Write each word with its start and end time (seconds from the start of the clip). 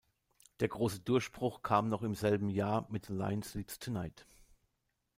Der 0.61 0.67
große 0.67 1.01
Durchbruch 1.01 1.61
kam 1.61 1.87
noch 1.87 2.01
im 2.01 2.15
selben 2.15 2.49
Jahr 2.49 2.87
mit 2.89 3.05
The 3.05 3.13
Lion 3.13 3.43
Sleeps 3.43 3.77
Tonight. 3.77 4.25